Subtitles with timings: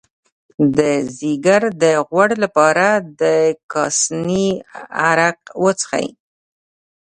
[0.77, 0.79] د
[1.17, 2.87] ځیګر د غوړ لپاره
[3.21, 3.23] د
[3.71, 4.49] کاسني
[5.09, 6.07] عرق وڅښئ